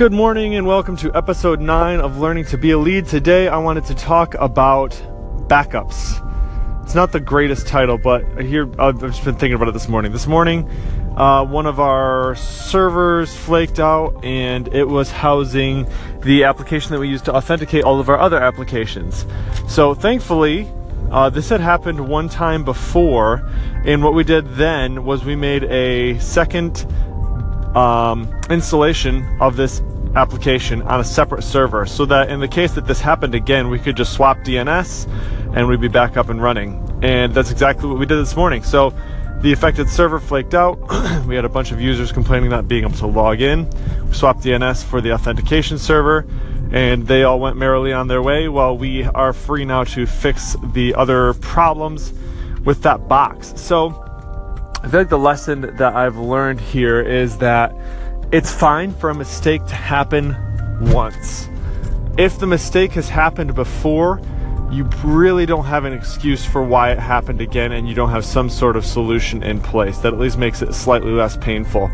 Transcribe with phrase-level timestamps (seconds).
[0.00, 3.04] Good morning and welcome to episode 9 of Learning to Be a Lead.
[3.04, 4.92] Today I wanted to talk about
[5.46, 6.26] backups.
[6.82, 10.10] It's not the greatest title, but here I've just been thinking about it this morning.
[10.10, 10.66] This morning,
[11.18, 15.86] uh, one of our servers flaked out and it was housing
[16.22, 19.26] the application that we use to authenticate all of our other applications.
[19.68, 20.66] So thankfully,
[21.10, 23.46] uh, this had happened one time before,
[23.84, 26.86] and what we did then was we made a second
[27.76, 29.82] um, installation of this
[30.16, 33.78] application on a separate server so that in the case that this happened again, we
[33.78, 35.06] could just swap DNS
[35.54, 36.86] and we'd be back up and running.
[37.02, 38.62] And that's exactly what we did this morning.
[38.62, 38.92] So
[39.40, 40.78] the affected server flaked out.
[41.26, 43.70] we had a bunch of users complaining not being able to log in.
[44.06, 46.26] We swapped DNS for the authentication server
[46.72, 50.56] and they all went merrily on their way while we are free now to fix
[50.72, 52.12] the other problems
[52.64, 53.52] with that box.
[53.56, 54.09] So
[54.82, 57.74] I feel like the lesson that I've learned here is that
[58.32, 60.34] it's fine for a mistake to happen
[60.80, 61.48] once.
[62.16, 64.22] If the mistake has happened before,
[64.70, 68.24] you really don't have an excuse for why it happened again, and you don't have
[68.24, 71.90] some sort of solution in place that at least makes it slightly less painful.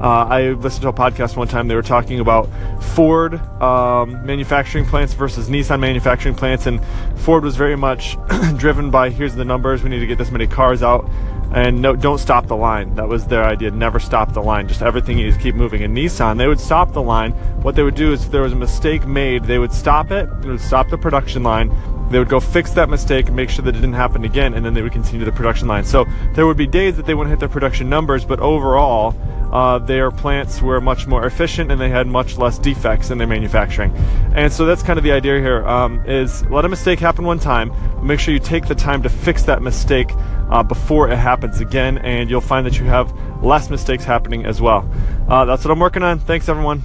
[0.00, 1.68] Uh, I listened to a podcast one time.
[1.68, 2.48] They were talking about
[2.94, 6.80] Ford um, manufacturing plants versus Nissan manufacturing plants, and
[7.16, 8.16] Ford was very much
[8.56, 9.82] driven by here's the numbers.
[9.82, 11.08] We need to get this many cars out
[11.54, 12.96] and no, don't stop the line.
[12.96, 13.70] That was their idea.
[13.70, 14.66] Never stop the line.
[14.66, 15.82] Just everything is keep moving.
[15.82, 17.30] In Nissan, they would stop the line.
[17.62, 20.28] What they would do is, if there was a mistake made, they would stop it.
[20.42, 21.72] They would stop the production line.
[22.10, 24.66] They would go fix that mistake and make sure that it didn't happen again, and
[24.66, 25.84] then they would continue the production line.
[25.84, 29.12] So there would be days that they wouldn't hit their production numbers, but overall,
[29.54, 33.26] uh, their plants were much more efficient and they had much less defects in their
[33.26, 33.92] manufacturing.
[34.34, 37.38] And so that's kind of the idea here: um, is let a mistake happen one
[37.38, 37.72] time,
[38.04, 40.10] make sure you take the time to fix that mistake
[40.50, 44.60] uh, before it happens again, and you'll find that you have less mistakes happening as
[44.60, 44.90] well.
[45.28, 46.18] Uh, that's what I'm working on.
[46.18, 46.82] Thanks, everyone.